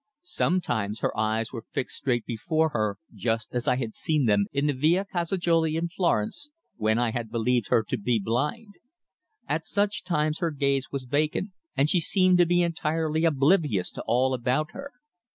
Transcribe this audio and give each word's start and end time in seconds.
Sometimes 0.23 1.01
her 1.01 1.15
eyes 1.15 1.51
were 1.53 1.67
fixed 1.73 1.97
straight 1.97 2.25
before 2.25 2.69
her 2.69 2.97
just 3.13 3.53
as 3.53 3.67
I 3.67 3.75
had 3.75 3.93
seen 3.93 4.27
her 4.27 4.35
in 4.51 4.65
the 4.65 4.73
Via 4.73 5.05
Calzajoli 5.05 5.75
in 5.75 5.89
Florence 5.89 6.49
when 6.75 6.97
I 6.97 7.11
had 7.11 7.29
believed 7.29 7.67
her 7.67 7.83
to 7.83 7.97
be 7.99 8.17
blind. 8.19 8.73
At 9.47 9.67
such 9.67 10.03
times 10.03 10.39
her 10.39 10.49
gaze 10.49 10.87
was 10.91 11.03
vacant, 11.03 11.51
and 11.77 11.87
she 11.87 11.99
seemed 11.99 12.39
to 12.39 12.47
be 12.47 12.63
entirely 12.63 13.25
oblivious 13.25 13.91
to 13.91 14.01
all 14.07 14.33
about 14.33 14.71
her. 14.71 14.91